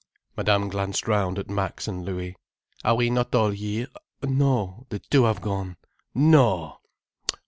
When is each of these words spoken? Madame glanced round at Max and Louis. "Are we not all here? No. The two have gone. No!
Madame 0.35 0.67
glanced 0.67 1.07
round 1.07 1.37
at 1.37 1.47
Max 1.47 1.87
and 1.87 2.03
Louis. 2.03 2.35
"Are 2.83 2.95
we 2.95 3.11
not 3.11 3.35
all 3.35 3.51
here? 3.51 3.85
No. 4.23 4.87
The 4.89 4.97
two 4.97 5.25
have 5.25 5.41
gone. 5.43 5.77
No! 6.15 6.79